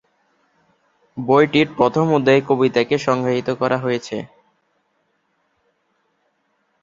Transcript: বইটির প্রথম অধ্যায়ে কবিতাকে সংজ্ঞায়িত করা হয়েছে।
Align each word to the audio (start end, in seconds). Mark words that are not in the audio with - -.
বইটির 1.17 1.67
প্রথম 1.77 2.05
অধ্যায়ে 2.13 2.41
কবিতাকে 2.49 2.95
সংজ্ঞায়িত 2.97 3.49
করা 3.61 3.77
হয়েছে। 3.77 4.17